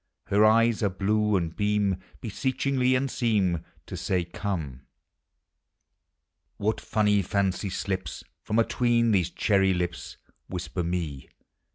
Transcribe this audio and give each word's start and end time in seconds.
Her 0.29 0.43
eyes 0.43 0.81
are 0.81 0.89
blue, 0.89 1.35
and 1.35 1.55
beam 1.55 1.97
Beseechingly, 2.21 2.95
and 2.95 3.11
seem 3.11 3.63
To 3.85 3.95
say," 3.95 4.23
Come!" 4.25 4.81
What 6.57 6.81
funny 6.81 7.21
fancy 7.21 7.69
slips 7.69 8.23
From 8.41 8.57
a 8.57 8.63
I 8.63 8.75
ween 8.79 9.11
these 9.11 9.29
cherry 9.29 9.75
lips! 9.75 10.17
Whisper 10.49 10.81
me. 10.83 11.29